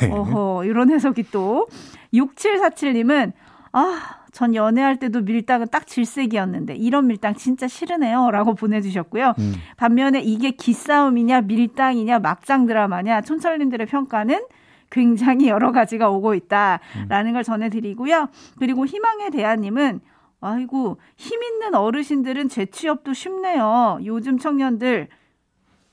네. 0.00 0.10
어허, 0.10 0.64
이런 0.64 0.90
해석이 0.90 1.30
또. 1.30 1.66
6747님은, 2.12 3.32
아, 3.72 4.18
전 4.32 4.54
연애할 4.54 4.98
때도 4.98 5.22
밀당은 5.22 5.66
딱 5.72 5.86
질색이었는데 5.86 6.76
이런 6.76 7.06
밀당 7.08 7.34
진짜 7.34 7.66
싫으네요라고 7.66 8.54
보내주셨고요. 8.54 9.34
음. 9.38 9.54
반면에 9.76 10.20
이게 10.20 10.52
기싸움이냐 10.52 11.40
밀당이냐 11.40 12.20
막장 12.20 12.66
드라마냐 12.66 13.22
촌철님들의 13.22 13.86
평가는 13.88 14.40
굉장히 14.90 15.48
여러 15.48 15.72
가지가 15.72 16.10
오고 16.10 16.34
있다라는 16.34 17.26
음. 17.26 17.32
걸 17.32 17.44
전해드리고요. 17.44 18.28
그리고 18.58 18.86
희망의 18.86 19.30
대안님은 19.30 20.00
아이고 20.40 20.98
힘 21.16 21.42
있는 21.42 21.74
어르신들은 21.74 22.48
재취업도 22.48 23.12
쉽네요. 23.12 23.98
요즘 24.04 24.38
청년들 24.38 25.08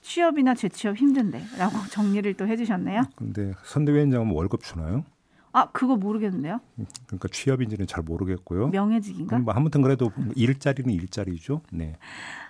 취업이나 0.02 0.54
재취업 0.54 0.98
힘든데라고 0.98 1.78
정리를 1.90 2.32
또 2.36 2.48
해주셨네요. 2.48 3.04
근데 3.16 3.54
선대위원장은 3.64 4.32
월급 4.32 4.64
주나요? 4.64 5.04
아, 5.55 5.67
그거 5.71 5.95
모르겠는데요. 5.95 6.59
그러니까 7.07 7.29
취업인지는 7.31 7.88
잘 7.88 8.03
모르겠고요. 8.03 8.67
명예직인가? 8.67 9.39
뭐 9.39 9.53
아무튼 9.53 9.81
그래도 9.81 10.12
일자리는 10.35 10.93
일자리죠. 10.93 11.62
네. 11.71 11.95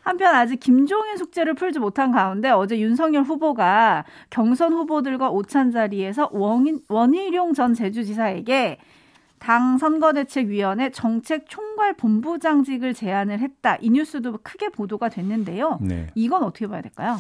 한편 0.01 0.33
아직 0.33 0.59
김종인 0.59 1.15
숙제를 1.15 1.53
풀지 1.53 1.77
못한 1.77 2.12
가운데 2.12 2.50
어제 2.50 2.79
윤석열 2.79 3.21
후보가 3.21 4.05
경선 4.31 4.74
후보들과 4.74 5.29
오찬 5.29 5.69
자리에서 5.69 6.31
원인, 6.31 6.81
원희룡 6.89 7.53
전 7.53 7.75
제주지사에게 7.75 8.79
당 9.38 9.77
선거대책위원회 9.77 10.89
정책 10.89 11.47
총괄 11.47 11.93
본부장직을 11.93 12.95
제안을 12.95 13.38
했다. 13.38 13.75
이 13.81 13.91
뉴스도 13.91 14.39
크게 14.41 14.69
보도가 14.69 15.09
됐는데요. 15.09 15.77
네. 15.79 16.07
이건 16.15 16.41
어떻게 16.41 16.65
봐야 16.65 16.81
될까요? 16.81 17.17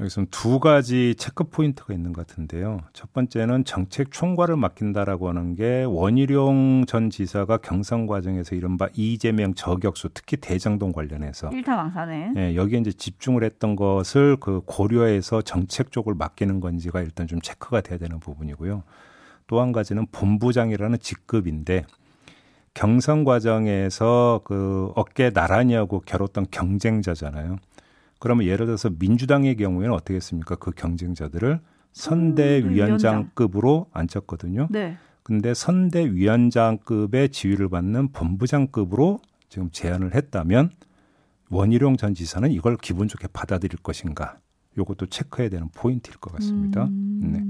여기서 0.00 0.26
두 0.32 0.58
가지 0.58 1.14
체크 1.16 1.44
포인트가 1.44 1.94
있는 1.94 2.12
것 2.12 2.26
같은데요. 2.26 2.80
첫 2.92 3.12
번째는 3.12 3.64
정책 3.64 4.10
총괄을 4.10 4.56
맡긴다라고 4.56 5.28
하는 5.28 5.54
게 5.54 5.84
원희룡 5.84 6.86
전 6.86 7.10
지사가 7.10 7.58
경선 7.58 8.08
과정에서 8.08 8.56
이른바 8.56 8.88
이재명 8.94 9.54
저격수 9.54 10.08
특히 10.12 10.36
대장동 10.36 10.90
관련해서 10.90 11.50
일타강사네. 11.50 12.32
예, 12.36 12.56
여기에 12.56 12.80
이제 12.80 12.92
집중을 12.92 13.44
했던 13.44 13.76
것을 13.76 14.36
그 14.40 14.62
고려해서 14.66 15.42
정책 15.42 15.92
쪽을 15.92 16.14
맡기는 16.14 16.58
건지가 16.58 17.00
일단 17.00 17.28
좀 17.28 17.40
체크가 17.40 17.80
돼야 17.80 17.96
되는 17.96 18.18
부분이고요. 18.18 18.82
또 19.46 19.60
한 19.60 19.70
가지는 19.70 20.06
본부장이라는 20.10 20.98
직급인데 20.98 21.84
경선 22.72 23.22
과정에서 23.22 24.40
그 24.42 24.90
어깨 24.96 25.30
나란히 25.30 25.74
하고 25.74 26.00
겨뤘던 26.00 26.46
경쟁자잖아요. 26.50 27.58
그러면 28.24 28.46
예를 28.46 28.64
들어서 28.64 28.88
민주당의 28.88 29.54
경우에는 29.56 29.94
어떻게 29.94 30.14
했습니까? 30.14 30.56
그 30.56 30.70
경쟁자들을 30.70 31.60
선대위원장급으로 31.92 33.88
앉혔거든요. 33.92 34.68
네. 34.70 34.96
근데 35.22 35.52
선대위원장급의 35.52 37.28
지위를 37.28 37.68
받는 37.68 38.12
본부장급으로 38.12 39.20
지금 39.50 39.68
제안을 39.70 40.14
했다면 40.14 40.70
원희룡 41.50 41.98
전 41.98 42.14
지사는 42.14 42.50
이걸 42.50 42.78
기분 42.78 43.08
좋게 43.08 43.28
받아들일 43.34 43.78
것인가? 43.82 44.38
요것도 44.78 45.04
체크해야 45.08 45.50
되는 45.50 45.68
포인트일 45.74 46.16
것 46.16 46.32
같습니다. 46.32 46.84
음. 46.84 47.20
네. 47.30 47.44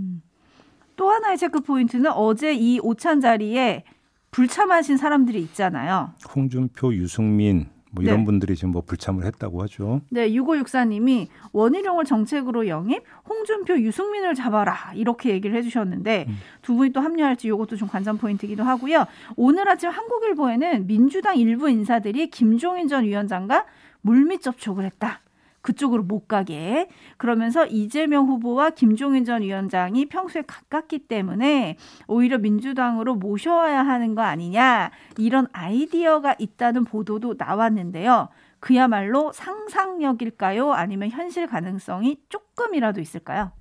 또 0.96 1.08
하나의 1.08 1.38
체크 1.38 1.60
포인트는 1.60 2.10
어제 2.10 2.52
이 2.52 2.80
오찬 2.80 3.20
자리에 3.20 3.84
불참하신 4.32 4.96
사람들이 4.96 5.40
있잖아요. 5.42 6.14
홍준표, 6.34 6.92
유승민 6.94 7.68
뭐 7.94 8.02
이런 8.02 8.18
네. 8.18 8.24
분들이 8.24 8.56
지금 8.56 8.72
뭐 8.72 8.82
불참을 8.82 9.24
했다고 9.24 9.62
하죠. 9.62 10.00
네, 10.10 10.28
6564님이 10.30 11.28
원희룡을 11.52 12.04
정책으로 12.04 12.66
영입, 12.68 13.02
홍준표, 13.28 13.78
유승민을 13.78 14.34
잡아라 14.34 14.92
이렇게 14.94 15.30
얘기를 15.30 15.56
해주셨는데 15.56 16.26
음. 16.28 16.36
두 16.62 16.74
분이 16.74 16.90
또 16.90 17.00
합류할지 17.00 17.48
이것도 17.48 17.76
좀 17.76 17.88
관전 17.88 18.18
포인트이기도 18.18 18.64
하고요. 18.64 19.06
오늘 19.36 19.68
아침 19.68 19.90
한국일보에는 19.90 20.86
민주당 20.86 21.36
일부 21.36 21.68
인사들이 21.68 22.30
김종인 22.30 22.88
전 22.88 23.04
위원장과 23.04 23.64
물밑 24.02 24.42
접촉을 24.42 24.84
했다. 24.84 25.20
그쪽으로 25.64 26.02
못 26.02 26.28
가게 26.28 26.88
그러면서 27.16 27.64
이재명 27.64 28.26
후보와 28.26 28.70
김종인 28.70 29.24
전 29.24 29.40
위원장이 29.40 30.06
평소에 30.06 30.42
가깝기 30.46 31.00
때문에 31.08 31.78
오히려 32.06 32.36
민주당으로 32.36 33.14
모셔와야 33.14 33.82
하는 33.82 34.14
거 34.14 34.20
아니냐 34.20 34.90
이런 35.16 35.46
아이디어가 35.52 36.36
있다는 36.38 36.84
보도도 36.84 37.36
나왔는데요. 37.38 38.28
그야말로 38.60 39.32
상상력일까요? 39.32 40.72
아니면 40.72 41.08
현실 41.08 41.46
가능성이 41.46 42.18
조금이라도 42.28 43.00
있을까요? 43.00 43.52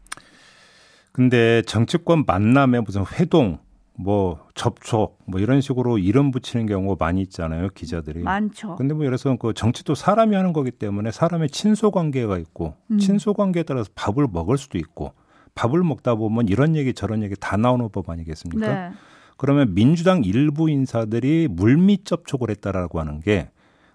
근데 1.13 1.61
정치권 1.61 2.25
만남에 2.25 2.81
무슨 2.81 3.05
회동, 3.13 3.59
뭐 3.95 4.39
접촉, 4.55 5.19
뭐 5.25 5.39
이런 5.39 5.61
식으로 5.61 5.97
이름 5.97 6.31
붙이는 6.31 6.65
경우가 6.65 7.03
많이 7.03 7.21
있잖아요, 7.21 7.69
기자들이. 7.69 8.21
많죠. 8.21 8.75
근데 8.75 8.93
뭐 8.93 9.05
예를 9.05 9.17
들어서 9.17 9.37
그 9.37 9.53
정치도 9.53 9.95
사람이 9.95 10.35
하는 10.35 10.51
거기 10.53 10.71
때문에 10.71 11.11
사람의 11.11 11.49
친소 11.49 11.91
관계가 11.91 12.37
있고 12.39 12.75
음. 12.91 12.97
친소 12.97 13.33
관계에 13.33 13.63
따라서 13.63 13.89
밥을 13.95 14.27
먹을 14.31 14.57
수도 14.57 14.77
있고 14.77 15.13
밥을 15.55 15.83
먹다 15.83 16.15
보면 16.15 16.47
이런 16.47 16.75
얘기 16.75 16.93
저런 16.93 17.21
얘기 17.21 17.35
다 17.39 17.57
나오는 17.57 17.87
법 17.89 18.09
아니겠습니까? 18.09 18.89
네. 18.89 18.95
그러면 19.37 19.73
민주당 19.75 20.23
일부 20.23 20.69
인사들이 20.69 21.47
물밑 21.51 22.05
접촉을 22.05 22.49
했다라고 22.49 22.99
하는 22.99 23.19
게 23.19 23.49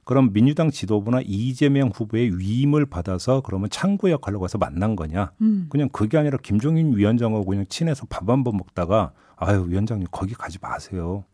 그럼 0.09 0.33
민주당 0.33 0.71
지도부나 0.71 1.21
이재명 1.23 1.91
후보의 1.95 2.39
위임을 2.39 2.87
받아서 2.87 3.43
그러면 3.43 3.69
창구 3.69 4.11
역할로 4.11 4.41
가서 4.41 4.57
만난 4.57 4.97
거냐? 4.97 5.33
음. 5.43 5.67
그냥 5.69 5.91
그게 5.91 6.17
아니라 6.17 6.39
김종인 6.43 6.97
위원장하고 6.97 7.45
그냥 7.45 7.67
친해서 7.69 8.07
밥 8.09 8.27
한 8.31 8.43
번 8.43 8.57
먹다가 8.57 9.13
아유 9.37 9.67
위원장님 9.69 10.07
거기 10.11 10.33
가지 10.33 10.57
마세요. 10.63 11.25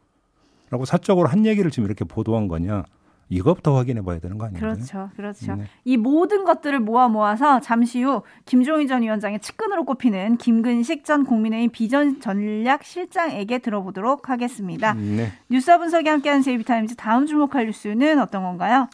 라고 0.70 0.84
사적으로 0.86 1.28
한 1.28 1.46
얘기를 1.46 1.70
지금 1.70 1.86
이렇게 1.86 2.04
보도한 2.04 2.48
거냐? 2.48 2.82
이것부터 3.28 3.74
확인해 3.74 4.02
봐야 4.02 4.18
되는 4.18 4.38
거 4.38 4.46
아닌가요? 4.46 4.74
그렇죠. 4.74 5.10
그렇죠. 5.16 5.56
네. 5.56 5.64
이 5.84 5.96
모든 5.96 6.44
것들을 6.44 6.78
모아 6.80 7.08
모아서 7.08 7.60
잠시 7.60 8.02
후 8.02 8.22
김종인 8.44 8.86
전 8.86 9.02
위원장의 9.02 9.40
측근으로 9.40 9.84
꼽히는 9.84 10.36
김근식 10.36 11.04
전 11.04 11.24
국민의힘 11.24 11.70
비전 11.70 12.20
전략 12.20 12.84
실장에게 12.84 13.58
들어보도록 13.58 14.28
하겠습니다. 14.28 14.94
네. 14.94 15.32
뉴스 15.48 15.76
분석이 15.76 16.08
함께하는 16.08 16.42
JB 16.42 16.58
Times 16.58 16.96
다음 16.96 17.26
주목할 17.26 17.66
뉴스는 17.66 18.20
어떤 18.20 18.42
건가요? 18.42 18.88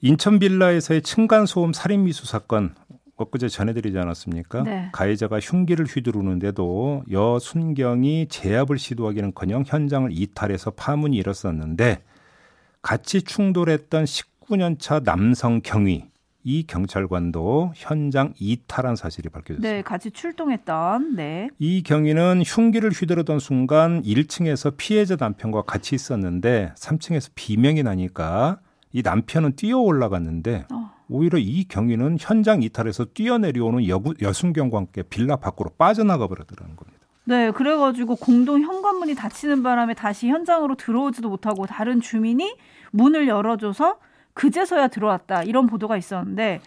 인천 0.00 0.38
빌라에서의 0.38 1.02
층간 1.02 1.46
소음 1.46 1.72
살인 1.72 2.04
미수 2.04 2.26
사건 2.26 2.74
엊그제 3.16 3.48
전해드리지 3.48 3.98
않았습니까? 3.98 4.62
네. 4.62 4.88
가해자가 4.92 5.40
흉기를 5.40 5.86
휘두르는데도 5.86 7.02
여순경이 7.10 8.28
제압을 8.28 8.78
시도하기는커녕 8.78 9.64
현장을 9.66 10.10
이탈해서 10.12 10.70
파문이 10.70 11.16
일었었는데 11.16 12.02
같이 12.82 13.22
충돌했던 13.22 14.04
19년 14.04 14.78
차 14.78 15.00
남성 15.00 15.60
경위 15.62 16.04
이 16.44 16.64
경찰관도 16.66 17.72
현장 17.74 18.32
이탈한 18.38 18.96
사실이 18.96 19.28
밝혀졌습니다. 19.28 19.68
네, 19.68 19.82
같이 19.82 20.10
출동했던 20.10 21.16
네. 21.16 21.48
이 21.58 21.82
경위는 21.82 22.42
흉기를 22.46 22.90
휘두르던 22.90 23.38
순간 23.38 24.02
1층에서 24.02 24.76
피해자 24.76 25.16
남편과 25.18 25.62
같이 25.62 25.94
있었는데 25.94 26.72
3층에서 26.76 27.30
비명이 27.34 27.82
나니까 27.82 28.60
이 28.92 29.02
남편은 29.02 29.56
뛰어 29.56 29.78
올라갔는데 29.78 30.66
어. 30.72 30.90
오히려 31.10 31.38
이 31.38 31.64
경위는 31.64 32.16
현장 32.18 32.62
이탈해서 32.62 33.06
뛰어내려오는 33.12 33.86
여순경과 34.22 34.78
함께 34.78 35.02
빌라 35.02 35.36
밖으로 35.36 35.70
빠져나가 35.76 36.28
버렸더라는 36.28 36.76
겁니다. 36.76 36.98
네, 37.28 37.50
그래가지고 37.50 38.16
공동 38.16 38.62
현관문이 38.62 39.14
닫히는 39.14 39.62
바람에 39.62 39.92
다시 39.92 40.28
현장으로 40.28 40.76
들어오지도 40.76 41.28
못하고 41.28 41.66
다른 41.66 42.00
주민이 42.00 42.56
문을 42.90 43.28
열어줘서 43.28 43.98
그제서야 44.32 44.88
들어왔다 44.88 45.42
이런 45.42 45.66
보도가 45.66 45.98
있었는데 45.98 46.62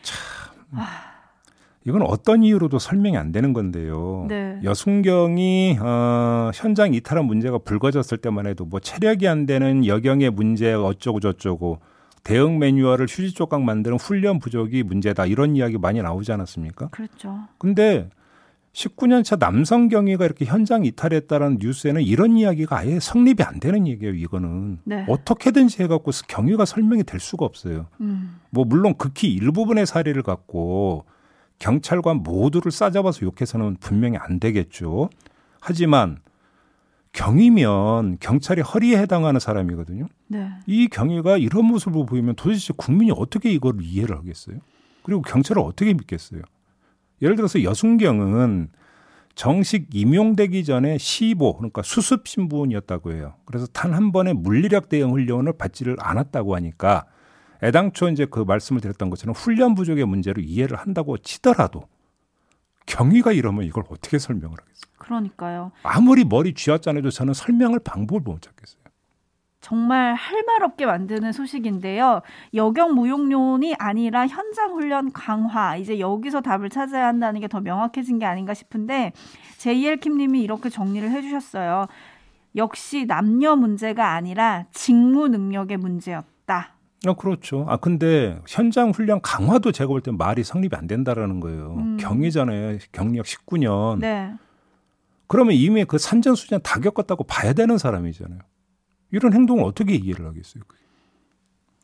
이건 1.83 2.03
어떤 2.03 2.43
이유로도 2.43 2.77
설명이 2.77 3.17
안 3.17 3.31
되는 3.31 3.53
건데요. 3.53 4.27
네. 4.29 4.59
여순경이 4.63 5.79
어, 5.81 6.51
현장 6.53 6.93
이탈한 6.93 7.25
문제가 7.25 7.57
불거졌을 7.57 8.19
때만 8.19 8.45
해도 8.45 8.63
뭐 8.65 8.79
체력이 8.79 9.27
안 9.27 9.47
되는 9.47 9.83
여경의 9.87 10.29
문제 10.29 10.73
어쩌고 10.73 11.21
저쩌고 11.21 11.79
대응 12.23 12.59
매뉴얼을 12.59 13.07
휴지 13.09 13.33
조각 13.33 13.63
만드는 13.63 13.97
훈련 13.97 14.37
부족이 14.37 14.83
문제다 14.83 15.25
이런 15.25 15.55
이야기 15.55 15.79
많이 15.79 16.03
나오지 16.03 16.31
않았습니까? 16.31 16.89
그렇죠. 16.89 17.39
근데 17.57 18.09
19년 18.73 19.23
차 19.23 19.35
남성 19.35 19.89
경위가 19.89 20.23
이렇게 20.23 20.45
현장 20.45 20.85
이탈했다라는 20.85 21.57
뉴스에는 21.59 22.01
이런 22.01 22.37
이야기가 22.37 22.77
아예 22.77 22.99
성립이 22.99 23.43
안 23.43 23.59
되는 23.59 23.85
얘기예요, 23.85 24.13
이거는. 24.13 24.79
네. 24.85 25.05
어떻게든지 25.09 25.83
해갖고 25.83 26.11
경위가 26.27 26.65
설명이 26.65 27.03
될 27.03 27.19
수가 27.19 27.45
없어요. 27.45 27.87
음. 27.99 28.39
뭐, 28.49 28.63
물론 28.63 28.95
극히 28.97 29.33
일부분의 29.33 29.85
사례를 29.85 30.23
갖고 30.23 31.05
경찰관 31.59 32.17
모두를 32.17 32.71
싸잡아서 32.71 33.25
욕해서는 33.25 33.77
분명히 33.79 34.17
안 34.17 34.39
되겠죠. 34.39 35.09
하지만 35.59 36.19
경위면 37.13 38.17
경찰이 38.19 38.61
허리에 38.61 38.97
해당하는 38.97 39.39
사람이거든요. 39.39 40.07
네. 40.27 40.49
이 40.65 40.87
경위가 40.87 41.37
이런 41.37 41.65
모습을 41.65 42.05
보이면 42.05 42.35
도대체 42.35 42.73
국민이 42.75 43.11
어떻게 43.13 43.51
이걸 43.51 43.81
이해를 43.81 44.17
하겠어요? 44.17 44.57
그리고 45.03 45.21
경찰을 45.21 45.61
어떻게 45.61 45.93
믿겠어요? 45.93 46.41
예를 47.21 47.35
들어서 47.35 47.63
여순경은 47.63 48.69
정식 49.35 49.87
임용되기 49.93 50.63
전에 50.65 50.97
시보 50.97 51.55
그러니까 51.55 51.81
수습 51.83 52.27
신분이었다고 52.27 53.13
해요. 53.13 53.35
그래서 53.45 53.65
단 53.67 53.93
한 53.93 54.11
번의 54.11 54.33
물리력 54.33 54.89
대응 54.89 55.11
훈련을 55.11 55.53
받지를 55.57 55.95
않았다고 55.99 56.55
하니까 56.55 57.05
애당초 57.63 58.09
이제 58.09 58.25
그 58.25 58.39
말씀을 58.39 58.81
드렸던 58.81 59.09
것처럼 59.09 59.35
훈련 59.35 59.75
부족의 59.75 60.05
문제로 60.05 60.41
이해를 60.41 60.77
한다고 60.77 61.17
치더라도 61.17 61.83
경위가 62.87 63.31
이러면 63.31 63.63
이걸 63.65 63.83
어떻게 63.89 64.17
설명을 64.17 64.57
하겠어요? 64.59 64.91
그러니까요. 64.97 65.71
아무리 65.83 66.25
머리 66.25 66.53
쥐어짜내도 66.53 67.09
저는 67.11 67.33
설명을 67.33 67.79
방법을 67.79 68.21
못 68.23 68.41
찾겠어요. 68.41 68.80
정말 69.61 70.15
할 70.15 70.43
말 70.45 70.63
없게 70.63 70.85
만드는 70.87 71.31
소식인데요. 71.31 72.21
여경 72.55 72.95
무용론이 72.95 73.75
아니라 73.77 74.25
현장 74.27 74.71
훈련 74.73 75.11
강화. 75.13 75.75
이제 75.77 75.99
여기서 75.99 76.41
답을 76.41 76.69
찾아야 76.69 77.07
한다는 77.07 77.39
게 77.39 77.47
더 77.47 77.61
명확해진 77.61 78.17
게 78.19 78.25
아닌가 78.25 78.53
싶은데 78.53 79.13
JL 79.57 79.97
킴님이 79.97 80.41
이렇게 80.41 80.69
정리를 80.69 81.09
해주셨어요. 81.11 81.85
역시 82.55 83.05
남녀 83.05 83.55
문제가 83.55 84.13
아니라 84.13 84.65
직무 84.71 85.27
능력의 85.27 85.77
문제였다. 85.77 86.73
아, 87.07 87.13
그렇죠. 87.13 87.65
아, 87.69 87.77
근데 87.77 88.39
현장 88.47 88.89
훈련 88.91 89.21
강화도 89.21 89.71
제가 89.71 89.87
볼 89.87 90.01
때 90.01 90.11
말이 90.11 90.43
성립이 90.43 90.75
안 90.75 90.87
된다라는 90.87 91.39
거예요. 91.39 91.75
음. 91.77 91.97
경이잖아요. 91.97 92.77
경력 92.91 93.25
19년. 93.25 93.99
네. 93.99 94.33
그러면 95.27 95.53
이미 95.55 95.85
그 95.85 95.97
산전수전 95.97 96.61
다 96.63 96.79
겪었다고 96.79 97.23
봐야 97.23 97.53
되는 97.53 97.77
사람이잖아요. 97.77 98.39
이런 99.11 99.33
행동을 99.33 99.63
어떻게 99.63 99.95
이해를 99.95 100.25
하겠어요? 100.25 100.63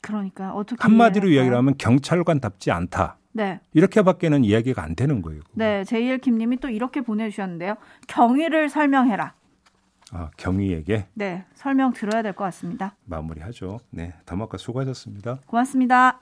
그러니까 0.02 0.54
어떻게 0.54 0.82
한마디로? 0.82 1.30
이야기를 1.30 1.58
하면 1.58 1.76
경찰관답지 1.78 2.72
않다. 2.72 3.18
네. 3.34 3.60
이렇게밖에는 3.74 4.44
이야기가 4.44 4.82
안 4.82 4.96
되는 4.96 5.22
거예요. 5.22 5.42
네, 5.54 5.84
제이엘 5.84 6.18
김님이 6.20 6.58
또 6.58 6.70
이렇게 6.70 7.02
보내주셨는데요. 7.02 7.76
경위를 8.08 8.70
설명해라. 8.70 9.34
아, 10.14 10.30
경위에게 10.38 11.08
네, 11.14 11.44
설명 11.54 11.92
들어야 11.94 12.22
될 12.22 12.32
것 12.34 12.46
같습니다. 12.46 12.96
마무리하죠. 13.06 13.80
네, 13.90 14.14
담화가 14.26 14.58
수고하셨습니다. 14.58 15.40
고맙습니다. 15.46 16.20